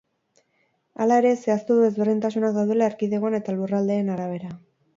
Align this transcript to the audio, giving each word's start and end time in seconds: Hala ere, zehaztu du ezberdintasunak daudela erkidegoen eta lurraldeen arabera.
Hala 1.05 1.19
ere, 1.23 1.33
zehaztu 1.43 1.77
du 1.81 1.85
ezberdintasunak 1.89 2.57
daudela 2.57 2.89
erkidegoen 2.93 3.39
eta 3.43 3.59
lurraldeen 3.61 4.13
arabera. 4.19 4.55